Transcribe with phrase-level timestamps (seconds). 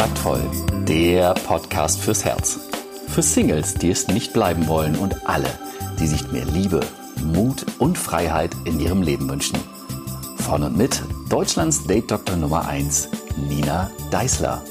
[0.00, 0.50] Kontaktvoll,
[0.88, 2.58] der Podcast fürs Herz.
[3.08, 5.50] Für Singles, die es nicht bleiben wollen und alle,
[5.98, 6.80] die sich mehr Liebe,
[7.22, 9.58] Mut und Freiheit in ihrem Leben wünschen.
[10.38, 13.10] Von und mit Deutschlands Date Doktor Nummer 1,
[13.46, 14.64] Nina Deißler.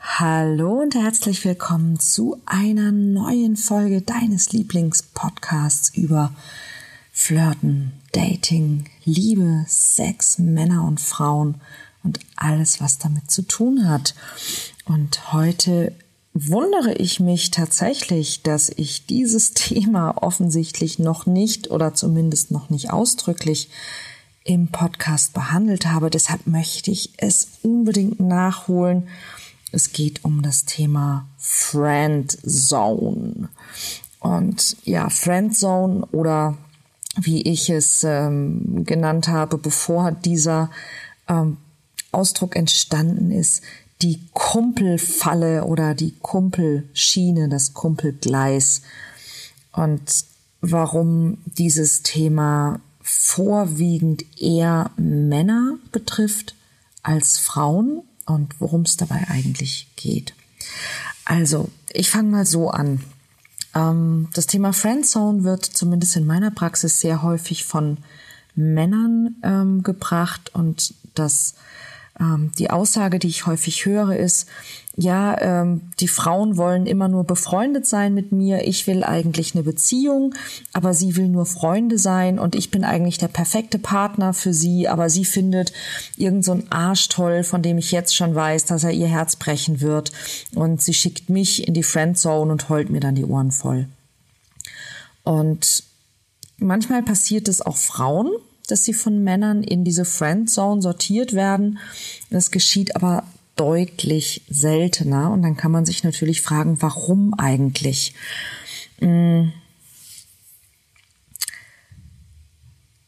[0.00, 6.32] Hallo und herzlich willkommen zu einer neuen Folge deines Lieblingspodcasts über
[7.18, 11.62] Flirten, Dating, Liebe, Sex, Männer und Frauen
[12.04, 14.14] und alles, was damit zu tun hat.
[14.84, 15.92] Und heute
[16.34, 22.90] wundere ich mich tatsächlich, dass ich dieses Thema offensichtlich noch nicht oder zumindest noch nicht
[22.90, 23.70] ausdrücklich
[24.44, 26.10] im Podcast behandelt habe.
[26.10, 29.08] Deshalb möchte ich es unbedingt nachholen.
[29.72, 33.48] Es geht um das Thema Friend Zone.
[34.20, 36.58] Und ja, Friend Zone oder
[37.16, 40.70] wie ich es ähm, genannt habe, bevor dieser
[41.28, 41.56] ähm,
[42.12, 43.62] Ausdruck entstanden ist,
[44.02, 48.82] die Kumpelfalle oder die Kumpelschiene, das Kumpelgleis.
[49.72, 50.24] Und
[50.60, 56.54] warum dieses Thema vorwiegend eher Männer betrifft
[57.02, 60.34] als Frauen und worum es dabei eigentlich geht.
[61.24, 63.00] Also, ich fange mal so an.
[63.76, 67.98] Ähm, das Thema Friendzone wird zumindest in meiner Praxis sehr häufig von
[68.54, 71.54] Männern ähm, gebracht und das
[72.18, 74.46] ähm, die Aussage, die ich häufig höre, ist,
[74.98, 79.62] ja, ähm, die Frauen wollen immer nur befreundet sein mit mir, ich will eigentlich eine
[79.62, 80.34] Beziehung,
[80.72, 84.88] aber sie will nur Freunde sein und ich bin eigentlich der perfekte Partner für sie,
[84.88, 85.72] aber sie findet
[86.16, 89.36] irgend so ein Arsch toll, von dem ich jetzt schon weiß, dass er ihr Herz
[89.36, 90.12] brechen wird.
[90.54, 93.88] Und sie schickt mich in die Friendzone und heult mir dann die Ohren voll.
[95.24, 95.82] Und
[96.56, 98.30] manchmal passiert es auch Frauen,
[98.66, 101.78] dass sie von Männern in diese Friendzone sortiert werden.
[102.30, 103.24] Das geschieht aber
[103.56, 105.30] deutlich seltener.
[105.30, 108.14] Und dann kann man sich natürlich fragen, warum eigentlich?
[108.98, 109.52] Hm.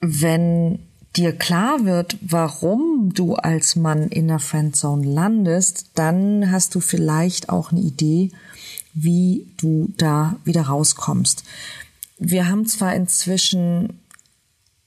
[0.00, 0.78] Wenn
[1.16, 7.48] dir klar wird, warum du als Mann in der Friendzone landest, dann hast du vielleicht
[7.48, 8.30] auch eine Idee,
[8.94, 11.44] wie du da wieder rauskommst.
[12.18, 14.00] Wir haben zwar inzwischen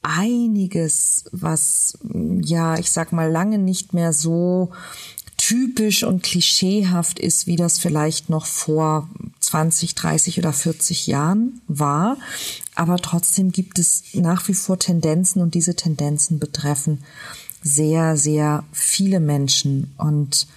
[0.02, 1.98] einiges, was
[2.42, 4.72] ja, ich sag mal, lange nicht mehr so
[5.38, 12.18] typisch und klischeehaft ist, wie das vielleicht noch vor 20, 30 oder 40 Jahren war.
[12.76, 17.04] Aber trotzdem gibt es nach wie vor Tendenzen und diese Tendenzen betreffen
[17.64, 19.94] sehr, sehr viele Menschen.
[19.98, 20.48] Und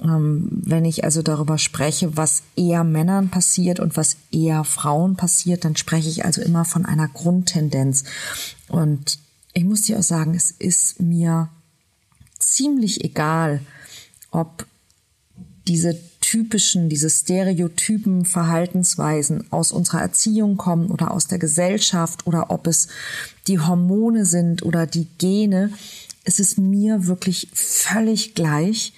[0.00, 5.76] wenn ich also darüber spreche, was eher Männern passiert und was eher Frauen passiert, dann
[5.76, 8.04] spreche ich also immer von einer Grundtendenz.
[8.68, 9.18] Und
[9.52, 11.48] ich muss dir auch sagen, es ist mir
[12.38, 13.60] ziemlich egal,
[14.30, 14.66] ob
[15.68, 22.66] diese typischen, diese stereotypen Verhaltensweisen aus unserer Erziehung kommen oder aus der Gesellschaft oder ob
[22.66, 22.88] es
[23.46, 25.70] die Hormone sind oder die Gene.
[26.24, 28.92] Es ist mir wirklich völlig gleich.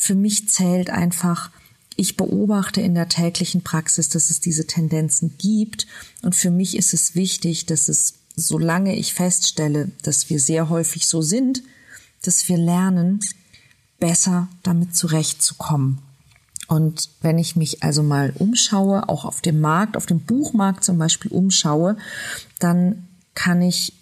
[0.00, 1.50] Für mich zählt einfach,
[1.94, 5.86] ich beobachte in der täglichen Praxis, dass es diese Tendenzen gibt.
[6.22, 11.06] Und für mich ist es wichtig, dass es, solange ich feststelle, dass wir sehr häufig
[11.06, 11.62] so sind,
[12.22, 13.20] dass wir lernen,
[13.98, 15.98] besser damit zurechtzukommen.
[16.66, 20.96] Und wenn ich mich also mal umschaue, auch auf dem Markt, auf dem Buchmarkt zum
[20.96, 21.98] Beispiel umschaue,
[22.58, 23.92] dann kann ich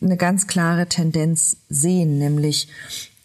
[0.00, 2.66] eine ganz klare Tendenz sehen, nämlich,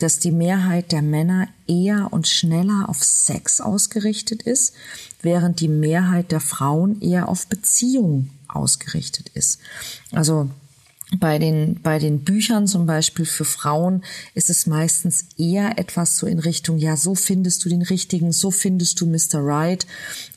[0.01, 4.73] dass die Mehrheit der Männer eher und schneller auf Sex ausgerichtet ist,
[5.21, 9.59] während die Mehrheit der Frauen eher auf Beziehung ausgerichtet ist.
[10.11, 10.49] Also
[11.19, 14.03] bei den, bei den Büchern zum Beispiel für Frauen
[14.33, 18.49] ist es meistens eher etwas so in Richtung, ja, so findest du den richtigen, so
[18.49, 19.43] findest du Mr.
[19.43, 19.85] Right.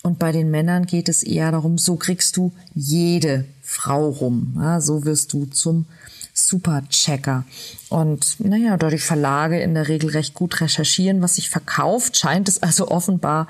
[0.03, 4.55] Und bei den Männern geht es eher darum, so kriegst du jede Frau rum.
[4.57, 5.87] Ja, so wirst du zum
[6.37, 7.45] Superchecker.
[7.89, 12.49] Und naja, da die Verlage in der Regel recht gut recherchieren, was sich verkauft, scheint
[12.49, 13.47] es also offenbar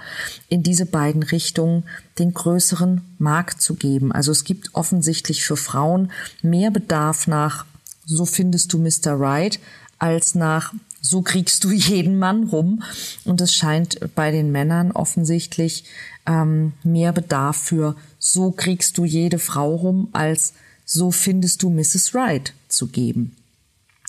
[0.50, 1.84] in diese beiden Richtungen
[2.18, 4.12] den größeren Markt zu geben.
[4.12, 7.64] Also es gibt offensichtlich für Frauen mehr Bedarf nach,
[8.04, 9.18] so findest du Mr.
[9.18, 9.58] Right,
[9.98, 12.82] als nach, so kriegst du jeden Mann rum.
[13.24, 15.84] Und es scheint bei den Männern offensichtlich
[16.26, 20.52] ähm, mehr Bedarf für, so kriegst du jede Frau rum, als
[20.84, 22.14] so findest du Mrs.
[22.14, 22.52] Right
[22.88, 23.36] geben.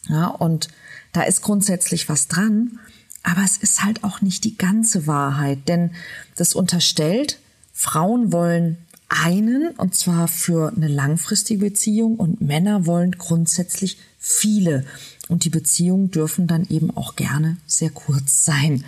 [0.07, 0.67] Ja, und
[1.13, 2.79] da ist grundsätzlich was dran,
[3.23, 5.91] aber es ist halt auch nicht die ganze Wahrheit, denn
[6.35, 7.39] das unterstellt,
[7.73, 8.77] Frauen wollen
[9.09, 14.85] einen, und zwar für eine langfristige Beziehung, und Männer wollen grundsätzlich viele.
[15.27, 18.83] Und die Beziehungen dürfen dann eben auch gerne sehr kurz sein.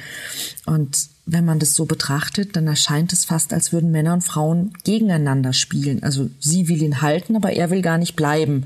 [0.65, 4.73] Und wenn man das so betrachtet, dann erscheint es fast, als würden Männer und Frauen
[4.83, 6.03] gegeneinander spielen.
[6.03, 8.65] Also sie will ihn halten, aber er will gar nicht bleiben.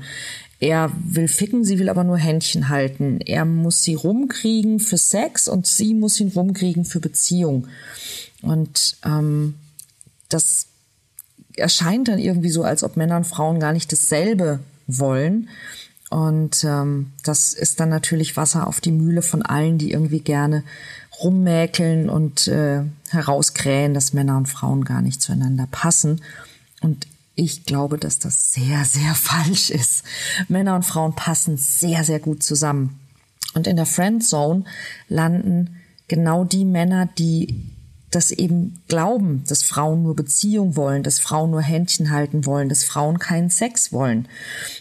[0.62, 3.18] Er will ficken, sie will aber nur Händchen halten.
[3.20, 7.66] Er muss sie rumkriegen für Sex und sie muss ihn rumkriegen für Beziehung.
[8.42, 9.56] Und ähm,
[10.28, 10.66] das
[11.56, 15.48] erscheint dann irgendwie so, als ob Männer und Frauen gar nicht dasselbe wollen.
[16.10, 20.62] Und ähm, das ist dann natürlich Wasser auf die Mühle von allen, die irgendwie gerne
[21.24, 26.20] rummäkeln und äh, herauskrähen, dass Männer und Frauen gar nicht zueinander passen.
[26.80, 30.04] Und ich glaube, dass das sehr, sehr falsch ist.
[30.48, 33.00] Männer und Frauen passen sehr, sehr gut zusammen.
[33.54, 34.64] Und in der Friendzone
[35.08, 35.76] landen
[36.08, 37.72] genau die Männer, die
[38.10, 42.84] das eben glauben, dass Frauen nur Beziehung wollen, dass Frauen nur Händchen halten wollen, dass
[42.84, 44.28] Frauen keinen Sex wollen.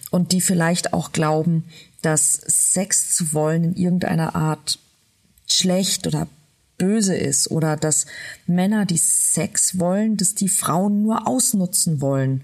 [0.10, 1.64] Und die vielleicht auch glauben,
[2.02, 4.80] dass Sex zu wollen in irgendeiner Art
[5.50, 6.28] schlecht oder
[6.82, 8.08] böse ist oder dass
[8.48, 12.44] Männer, die Sex wollen, dass die Frauen nur ausnutzen wollen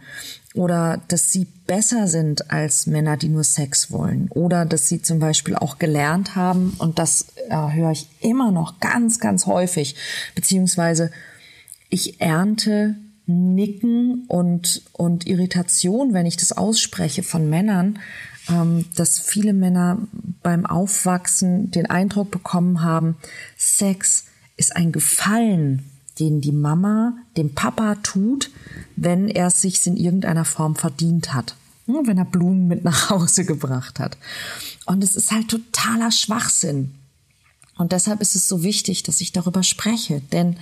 [0.54, 5.18] oder dass sie besser sind als Männer, die nur Sex wollen oder dass sie zum
[5.18, 9.96] Beispiel auch gelernt haben und das äh, höre ich immer noch ganz, ganz häufig,
[10.36, 11.10] beziehungsweise
[11.90, 12.96] ich ernte
[13.26, 17.98] Nicken und, und Irritation, wenn ich das ausspreche von Männern,
[18.96, 19.98] dass viele Männer
[20.42, 23.18] beim Aufwachsen den Eindruck bekommen haben,
[23.58, 25.84] Sex ist ein Gefallen,
[26.20, 28.50] den die Mama dem Papa tut,
[28.96, 31.56] wenn er es sich in irgendeiner Form verdient hat.
[31.86, 34.18] Wenn er Blumen mit nach Hause gebracht hat.
[34.86, 36.94] Und es ist halt totaler Schwachsinn.
[37.78, 40.58] Und deshalb ist es so wichtig, dass ich darüber spreche, denn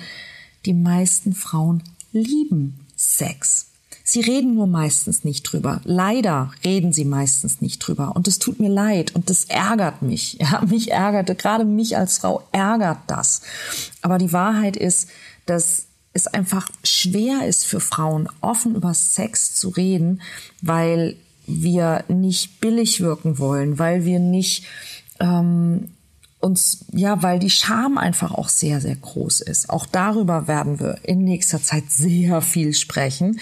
[0.65, 3.67] die meisten Frauen lieben Sex.
[4.07, 5.81] Sie reden nur meistens nicht drüber.
[5.83, 8.15] Leider reden sie meistens nicht drüber.
[8.15, 10.37] Und es tut mir leid und das ärgert mich.
[10.45, 13.41] Ja, mich ärgerte, gerade mich als Frau ärgert das.
[14.03, 15.09] Aber die Wahrheit ist,
[15.47, 20.21] dass es einfach schwer ist für Frauen, offen über Sex zu reden,
[20.61, 21.15] weil
[21.47, 24.65] wir nicht billig wirken wollen, weil wir nicht
[25.19, 25.89] ähm,
[26.45, 29.71] uns, ja, weil die Scham einfach auch sehr, sehr groß ist.
[29.71, 33.39] Auch darüber werden wir in nächster Zeit sehr viel sprechen,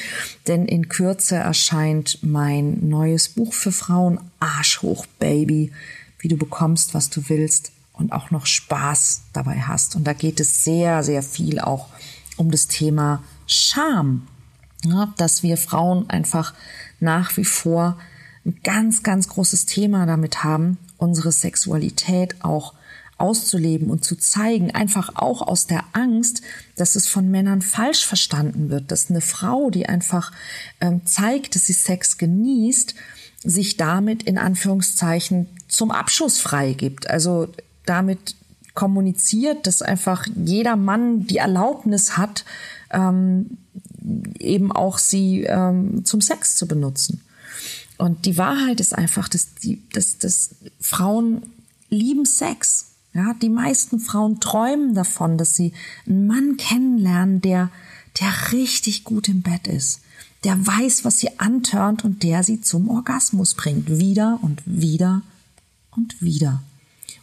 [0.47, 5.73] denn in Kürze erscheint mein neues Buch für Frauen, Arsch hoch, Baby,
[6.19, 9.97] wie du bekommst, was du willst und auch noch Spaß dabei hast.
[9.97, 11.89] Und da geht es sehr, sehr viel auch
[12.37, 14.27] um das Thema Scham,
[14.85, 16.53] ja, dass wir Frauen einfach
[17.01, 17.97] nach wie vor
[18.45, 22.73] ein ganz, ganz großes Thema damit haben, unsere Sexualität auch
[23.23, 26.41] auszuleben und zu zeigen, einfach auch aus der Angst,
[26.75, 30.33] dass es von Männern falsch verstanden wird, dass eine Frau, die einfach
[30.81, 32.95] ähm, zeigt, dass sie Sex genießt,
[33.45, 37.09] sich damit in Anführungszeichen zum Abschuss freigibt.
[37.09, 37.47] Also
[37.85, 38.35] damit
[38.73, 42.43] kommuniziert, dass einfach jeder Mann die Erlaubnis hat,
[42.91, 43.57] ähm,
[44.37, 47.21] eben auch sie ähm, zum Sex zu benutzen.
[47.97, 51.43] Und die Wahrheit ist einfach, dass, die, dass, dass Frauen
[51.89, 52.92] lieben Sex.
[53.13, 55.73] Ja, die meisten Frauen träumen davon, dass sie
[56.07, 57.69] einen Mann kennenlernen, der,
[58.19, 60.01] der richtig gut im Bett ist,
[60.43, 63.99] der weiß, was sie antörnt und der sie zum Orgasmus bringt.
[63.99, 65.21] Wieder und wieder
[65.91, 66.63] und wieder.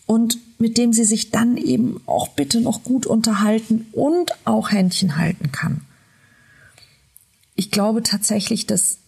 [0.06, 5.16] Und mit dem sie sich dann eben auch bitte noch gut unterhalten und auch Händchen
[5.16, 5.82] halten kann.
[7.56, 8.98] Ich glaube tatsächlich, dass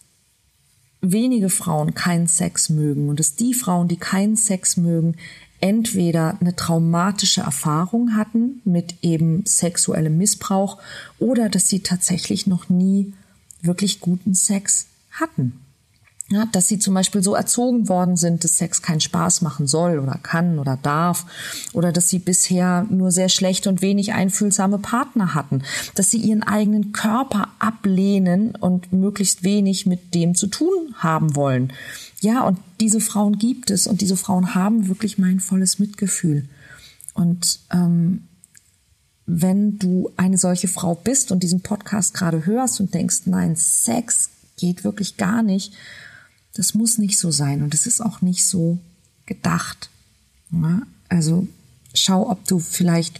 [1.01, 5.15] wenige Frauen keinen Sex mögen und dass die Frauen, die keinen Sex mögen,
[5.63, 10.77] entweder eine traumatische Erfahrung hatten mit eben sexuellem Missbrauch
[11.19, 13.13] oder dass sie tatsächlich noch nie
[13.61, 15.53] wirklich guten Sex hatten.
[16.29, 19.99] Ja, dass sie zum Beispiel so erzogen worden sind, dass Sex keinen Spaß machen soll
[19.99, 21.25] oder kann oder darf.
[21.73, 25.63] Oder dass sie bisher nur sehr schlechte und wenig einfühlsame Partner hatten.
[25.95, 31.71] Dass sie ihren eigenen Körper ablehnen und möglichst wenig mit dem zu tun haben wollen.
[32.23, 36.47] Ja, und diese Frauen gibt es und diese Frauen haben wirklich mein volles Mitgefühl.
[37.13, 38.23] Und ähm,
[39.25, 44.29] wenn du eine solche Frau bist und diesen Podcast gerade hörst und denkst, nein, Sex
[44.57, 45.73] geht wirklich gar nicht,
[46.53, 48.77] das muss nicht so sein und es ist auch nicht so
[49.25, 49.89] gedacht.
[50.49, 50.83] Ja?
[51.09, 51.45] Also
[51.93, 53.19] schau, ob du vielleicht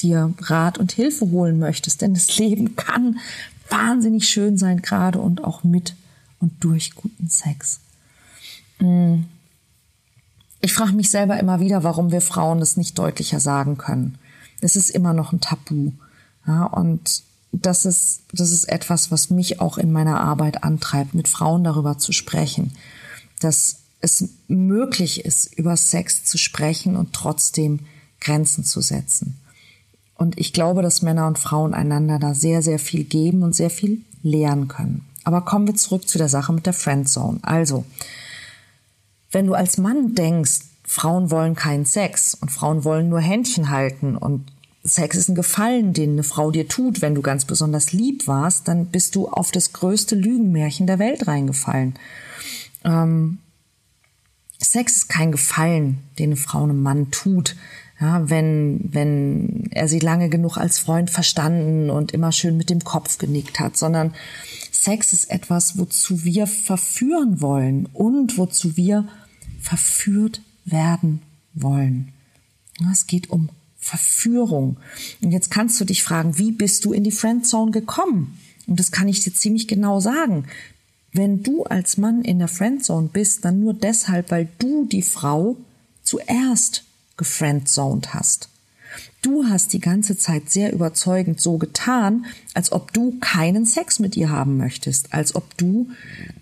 [0.00, 3.20] dir Rat und Hilfe holen möchtest, denn das Leben kann
[3.70, 5.94] wahnsinnig schön sein, gerade und auch mit
[6.40, 7.78] und durch guten Sex.
[8.78, 14.18] Ich frage mich selber immer wieder, warum wir Frauen das nicht deutlicher sagen können.
[14.60, 15.92] Es ist immer noch ein Tabu.
[16.46, 21.28] Ja, und das ist, das ist etwas, was mich auch in meiner Arbeit antreibt, mit
[21.28, 22.72] Frauen darüber zu sprechen,
[23.40, 27.80] dass es möglich ist, über Sex zu sprechen und trotzdem
[28.20, 29.38] Grenzen zu setzen.
[30.14, 33.70] Und ich glaube, dass Männer und Frauen einander da sehr, sehr viel geben und sehr
[33.70, 35.06] viel lernen können.
[35.24, 37.38] Aber kommen wir zurück zu der Sache mit der Friendzone.
[37.42, 37.84] Also,
[39.34, 44.16] wenn du als Mann denkst, Frauen wollen keinen Sex und Frauen wollen nur Händchen halten
[44.16, 44.46] und
[44.86, 48.68] Sex ist ein Gefallen, den eine Frau dir tut, wenn du ganz besonders lieb warst,
[48.68, 51.94] dann bist du auf das größte Lügenmärchen der Welt reingefallen.
[52.84, 53.38] Ähm,
[54.60, 57.56] Sex ist kein Gefallen, den eine Frau einem Mann tut.
[57.98, 62.84] Ja, wenn, wenn er sie lange genug als Freund verstanden und immer schön mit dem
[62.84, 64.12] Kopf genickt hat, sondern
[64.70, 69.08] Sex ist etwas, wozu wir verführen wollen und wozu wir
[69.64, 71.22] verführt werden
[71.54, 72.12] wollen.
[72.92, 74.76] Es geht um Verführung.
[75.20, 78.38] Und jetzt kannst du dich fragen, wie bist du in die Friendzone gekommen?
[78.66, 80.44] Und das kann ich dir ziemlich genau sagen.
[81.12, 85.56] Wenn du als Mann in der Friendzone bist, dann nur deshalb, weil du die Frau
[86.02, 86.84] zuerst
[87.16, 88.48] gefriendzoned hast.
[89.22, 94.16] Du hast die ganze Zeit sehr überzeugend so getan, als ob du keinen Sex mit
[94.16, 95.88] ihr haben möchtest, als ob du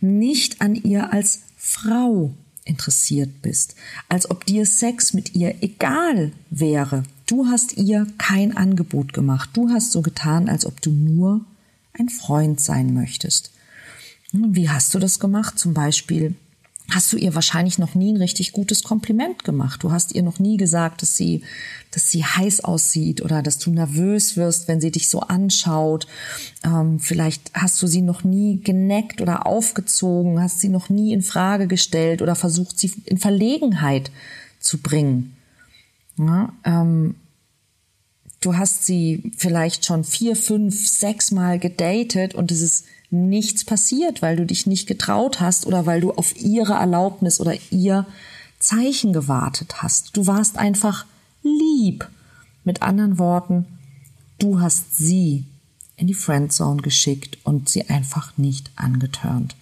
[0.00, 2.33] nicht an ihr als Frau
[2.64, 3.75] interessiert bist,
[4.09, 7.02] als ob dir Sex mit ihr egal wäre.
[7.26, 9.50] Du hast ihr kein Angebot gemacht.
[9.54, 11.40] Du hast so getan, als ob du nur
[11.92, 13.50] ein Freund sein möchtest.
[14.33, 15.59] Wie hast du das gemacht?
[15.59, 16.35] Zum Beispiel
[16.95, 19.83] hast du ihr wahrscheinlich noch nie ein richtig gutes Kompliment gemacht.
[19.83, 21.43] Du hast ihr noch nie gesagt, dass sie,
[21.91, 26.07] dass sie heiß aussieht oder dass du nervös wirst, wenn sie dich so anschaut.
[26.65, 31.23] Ähm, vielleicht hast du sie noch nie geneckt oder aufgezogen, hast sie noch nie in
[31.23, 34.11] Frage gestellt oder versucht, sie in Verlegenheit
[34.61, 35.37] zu bringen.
[36.19, 37.15] Ja, ähm,
[38.41, 44.23] du hast sie vielleicht schon vier, fünf, sechs Mal gedatet und es ist nichts passiert,
[44.23, 48.07] weil du dich nicht getraut hast oder weil du auf ihre Erlaubnis oder ihr
[48.59, 50.16] Zeichen gewartet hast.
[50.16, 51.04] Du warst einfach
[51.42, 52.09] lieb.
[52.64, 53.66] Mit anderen Worten,
[54.38, 55.45] du hast sie
[55.97, 59.57] in die Friendzone geschickt und sie einfach nicht angetörnt.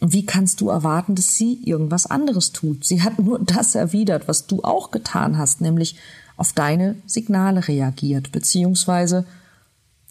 [0.00, 2.84] Und wie kannst du erwarten, dass sie irgendwas anderes tut?
[2.84, 5.96] Sie hat nur das erwidert, was du auch getan hast, nämlich
[6.36, 9.24] auf deine Signale reagiert, beziehungsweise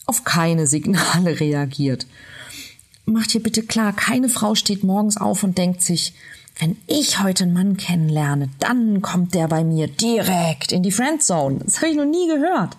[0.05, 2.07] auf keine Signale reagiert
[3.05, 6.13] mach dir bitte klar, keine Frau steht morgens auf und denkt sich,
[6.60, 11.60] wenn ich heute einen Mann kennenlerne, dann kommt der bei mir direkt in die Friendzone.
[11.63, 12.77] Das habe ich noch nie gehört.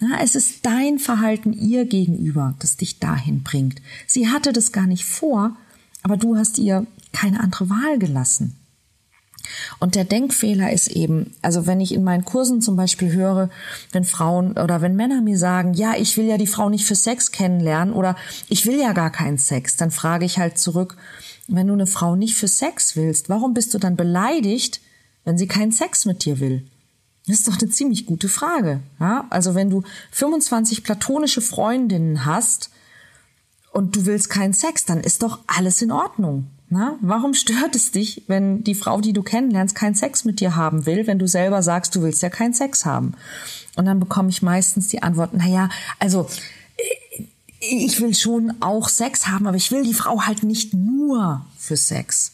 [0.00, 3.82] Na, es ist dein Verhalten ihr gegenüber, das dich dahin bringt.
[4.06, 5.56] Sie hatte das gar nicht vor,
[6.02, 8.54] aber du hast ihr keine andere Wahl gelassen.
[9.78, 13.50] Und der Denkfehler ist eben, also wenn ich in meinen Kursen zum Beispiel höre,
[13.92, 16.94] wenn Frauen oder wenn Männer mir sagen, ja, ich will ja die Frau nicht für
[16.94, 18.16] Sex kennenlernen oder
[18.48, 20.96] ich will ja gar keinen Sex, dann frage ich halt zurück,
[21.48, 24.80] wenn du eine Frau nicht für Sex willst, warum bist du dann beleidigt,
[25.24, 26.66] wenn sie keinen Sex mit dir will?
[27.26, 28.80] Das ist doch eine ziemlich gute Frage.
[28.98, 29.26] Ja?
[29.28, 32.70] Also wenn du 25 platonische Freundinnen hast
[33.72, 36.46] und du willst keinen Sex, dann ist doch alles in Ordnung.
[36.70, 40.54] Na, warum stört es dich, wenn die Frau, die du kennenlernst, keinen Sex mit dir
[40.54, 43.14] haben will, wenn du selber sagst, du willst ja keinen Sex haben?
[43.76, 46.28] Und dann bekomme ich meistens die Antwort, na ja, also
[46.76, 47.24] äh,
[47.60, 51.76] ich will schon auch Sex haben, aber ich will die Frau halt nicht nur für
[51.76, 52.32] Sex.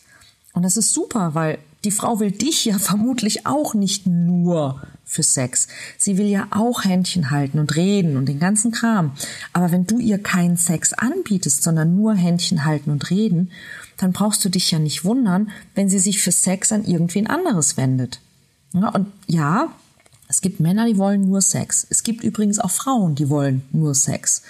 [0.53, 5.23] Und das ist super, weil die Frau will dich ja vermutlich auch nicht nur für
[5.23, 5.69] Sex.
[5.97, 9.12] Sie will ja auch Händchen halten und reden und den ganzen Kram.
[9.53, 13.53] Aber wenn du ihr keinen Sex anbietest, sondern nur Händchen halten und reden,
[13.97, 17.77] dann brauchst du dich ja nicht wundern, wenn sie sich für Sex an irgendwen anderes
[17.77, 18.21] wendet.
[18.73, 19.69] Ja, und ja,
[20.29, 21.87] es gibt Männer, die wollen nur Sex.
[21.89, 24.43] Es gibt übrigens auch Frauen, die wollen nur Sex.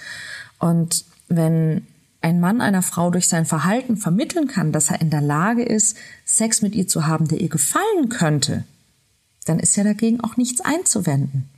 [0.59, 1.85] Und wenn
[2.21, 5.95] ein Mann einer Frau durch sein Verhalten vermitteln kann, dass er in der Lage ist,
[6.25, 8.63] Sex mit ihr zu haben, der ihr gefallen könnte,
[9.45, 11.49] dann ist ja dagegen auch nichts einzuwenden.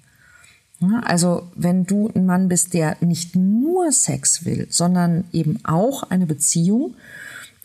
[1.03, 6.25] Also wenn du ein Mann bist, der nicht nur Sex will, sondern eben auch eine
[6.25, 6.96] Beziehung,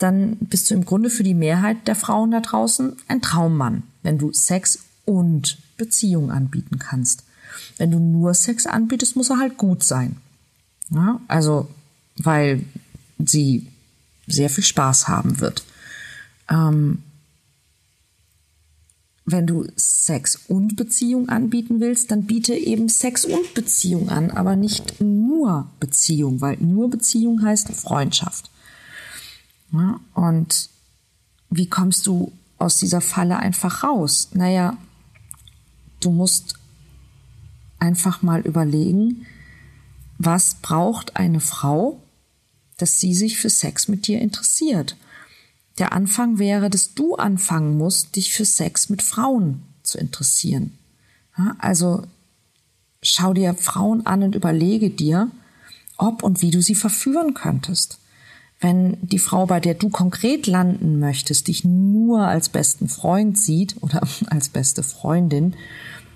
[0.02, 4.18] dann bist du im Grunde für die Mehrheit der Frauen da draußen ein Traummann, wenn
[4.18, 7.24] du Sex und Beziehung anbieten kannst.
[7.78, 10.16] Wenn du nur Sex anbietest, muss er halt gut sein.
[10.90, 11.68] Ja, also,
[12.16, 12.64] weil
[13.18, 13.66] sie
[14.26, 15.64] sehr viel Spaß haben wird.
[16.48, 17.02] Ähm,
[19.24, 24.56] wenn du Sex und Beziehung anbieten willst, dann biete eben Sex und Beziehung an, aber
[24.56, 28.50] nicht nur Beziehung, weil nur Beziehung heißt Freundschaft.
[29.72, 30.68] Ja, und
[31.50, 34.28] wie kommst du aus dieser Falle einfach raus?
[34.34, 34.76] Naja,
[36.00, 36.54] du musst
[37.78, 39.26] einfach mal überlegen,
[40.18, 42.00] was braucht eine Frau,
[42.76, 44.96] dass sie sich für Sex mit dir interessiert?
[45.78, 50.78] Der Anfang wäre, dass du anfangen musst, dich für Sex mit Frauen zu interessieren.
[51.58, 52.04] Also
[53.02, 55.30] schau dir Frauen an und überlege dir,
[55.96, 57.98] ob und wie du sie verführen könntest.
[58.62, 63.76] Wenn die Frau, bei der du konkret landen möchtest, dich nur als besten Freund sieht
[63.82, 65.54] oder als beste Freundin,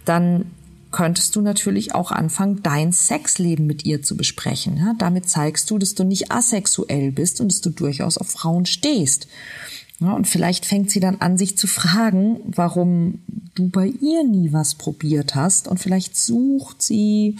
[0.04, 0.46] dann
[0.92, 4.76] könntest du natürlich auch anfangen, dein Sexleben mit ihr zu besprechen.
[4.78, 8.64] Ja, damit zeigst du, dass du nicht asexuell bist und dass du durchaus auf Frauen
[8.64, 9.26] stehst.
[9.98, 13.20] Ja, und vielleicht fängt sie dann an, sich zu fragen, warum
[13.54, 15.66] du bei ihr nie was probiert hast.
[15.68, 17.36] Und vielleicht sucht sie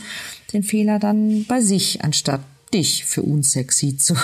[0.53, 2.41] den Fehler dann bei sich, anstatt
[2.75, 4.17] dich für unsexy zu,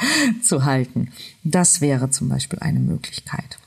[0.42, 1.12] zu halten.
[1.44, 3.58] Das wäre zum Beispiel eine Möglichkeit.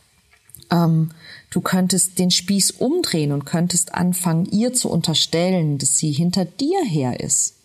[0.72, 1.12] Ähm,
[1.52, 6.82] Du könntest den Spieß umdrehen und könntest anfangen, ihr zu unterstellen, dass sie hinter dir
[6.86, 7.56] her ist.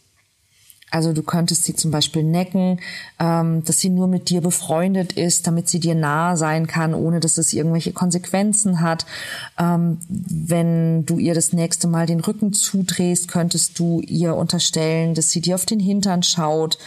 [0.92, 2.78] Also du könntest sie zum Beispiel necken,
[3.18, 7.18] ähm, dass sie nur mit dir befreundet ist, damit sie dir nahe sein kann, ohne
[7.18, 9.04] dass es irgendwelche Konsequenzen hat.
[9.58, 15.30] Ähm, wenn du ihr das nächste Mal den Rücken zudrehst, könntest du ihr unterstellen, dass
[15.30, 16.78] sie dir auf den Hintern schaut.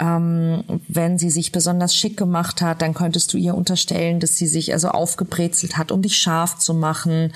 [0.00, 4.48] Ähm, wenn sie sich besonders schick gemacht hat, dann könntest du ihr unterstellen, dass sie
[4.48, 7.32] sich also aufgebrezelt hat, um dich scharf zu machen.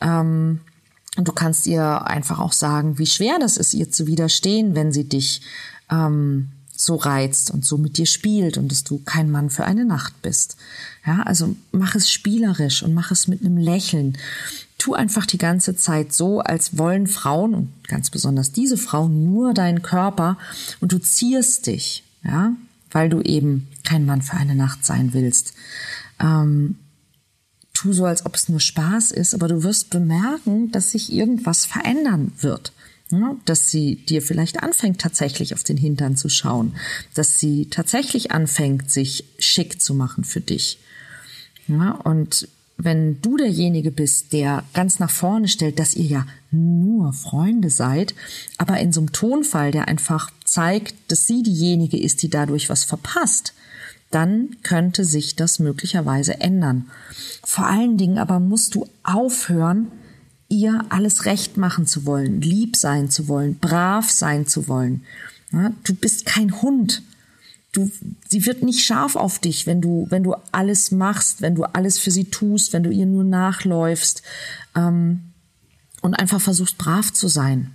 [0.00, 0.60] Ähm,
[1.18, 4.92] und du kannst ihr einfach auch sagen, wie schwer das ist, ihr zu widerstehen, wenn
[4.92, 5.42] sie dich
[5.90, 9.84] ähm, so reizt und so mit dir spielt und dass du kein Mann für eine
[9.84, 10.56] Nacht bist.
[11.04, 14.16] Ja, also mach es spielerisch und mach es mit einem Lächeln.
[14.78, 19.54] Tu einfach die ganze Zeit so, als wollen Frauen und ganz besonders diese Frau nur
[19.54, 20.38] deinen Körper
[20.78, 22.52] und du zierst dich, ja,
[22.92, 25.52] weil du eben kein Mann für eine Nacht sein willst.
[26.20, 26.76] Ähm,
[27.78, 31.64] tu so, als ob es nur Spaß ist, aber du wirst bemerken, dass sich irgendwas
[31.64, 32.72] verändern wird.
[33.44, 36.74] Dass sie dir vielleicht anfängt, tatsächlich auf den Hintern zu schauen,
[37.14, 40.78] dass sie tatsächlich anfängt, sich schick zu machen für dich.
[42.04, 47.70] Und wenn du derjenige bist, der ganz nach vorne stellt, dass ihr ja nur Freunde
[47.70, 48.14] seid,
[48.56, 52.84] aber in so einem Tonfall, der einfach zeigt, dass sie diejenige ist, die dadurch was
[52.84, 53.54] verpasst,
[54.10, 56.90] dann könnte sich das möglicherweise ändern.
[57.44, 59.88] Vor allen Dingen aber musst du aufhören,
[60.48, 65.04] ihr alles recht machen zu wollen, lieb sein zu wollen, brav sein zu wollen.
[65.84, 67.02] Du bist kein Hund.
[67.72, 67.90] Du,
[68.28, 71.98] sie wird nicht scharf auf dich, wenn du, wenn du alles machst, wenn du alles
[71.98, 74.22] für sie tust, wenn du ihr nur nachläufst
[74.74, 75.32] ähm,
[76.00, 77.72] und einfach versuchst brav zu sein.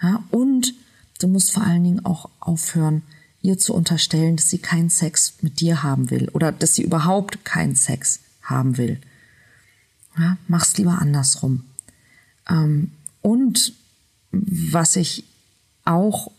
[0.00, 0.74] Ja, und
[1.20, 3.02] du musst vor allen Dingen auch aufhören,
[3.42, 7.44] ihr zu unterstellen, dass sie keinen Sex mit dir haben will oder dass sie überhaupt
[7.44, 9.00] keinen Sex haben will.
[10.16, 11.64] Ja, mach's lieber andersrum.
[12.48, 13.74] Ähm, und
[14.30, 15.24] was ich
[15.84, 16.30] auch,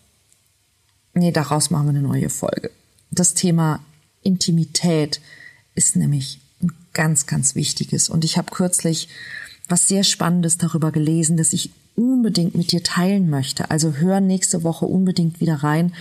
[1.13, 2.71] nee, daraus machen wir eine neue Folge.
[3.11, 3.83] Das Thema
[4.21, 5.21] Intimität
[5.75, 8.09] ist nämlich ein ganz, ganz wichtiges.
[8.09, 9.09] Und ich habe kürzlich
[9.67, 13.69] was sehr Spannendes darüber gelesen, dass ich unbedingt mit dir teilen möchte.
[13.69, 15.93] Also hör nächste Woche unbedingt wieder rein.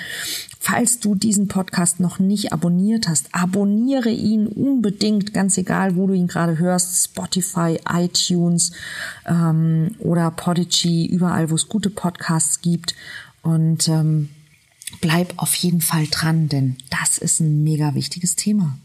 [0.58, 6.14] Falls du diesen Podcast noch nicht abonniert hast, abonniere ihn unbedingt, ganz egal, wo du
[6.14, 8.72] ihn gerade hörst, Spotify, iTunes
[9.26, 12.94] ähm, oder Podigy, überall, wo es gute Podcasts gibt.
[13.42, 14.28] Und ähm,
[15.00, 18.78] bleib auf jeden Fall dran, denn das ist ein mega wichtiges Thema.